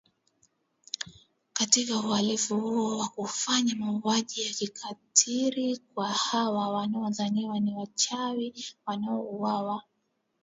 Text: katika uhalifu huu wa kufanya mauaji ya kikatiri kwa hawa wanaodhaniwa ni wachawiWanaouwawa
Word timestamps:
katika 1.53 1.95
uhalifu 1.99 2.59
huu 2.59 2.97
wa 2.99 3.07
kufanya 3.09 3.75
mauaji 3.75 4.41
ya 4.45 4.51
kikatiri 4.53 5.77
kwa 5.77 6.09
hawa 6.09 6.69
wanaodhaniwa 6.73 7.59
ni 7.59 7.75
wachawiWanaouwawa 7.75 9.81